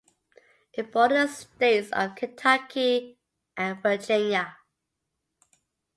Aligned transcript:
It 0.73 0.91
borders 0.91 1.27
the 1.37 1.43
states 1.55 1.91
of 1.91 2.15
Kentucky 2.15 3.19
and 3.55 3.83
Virginia. 3.83 4.57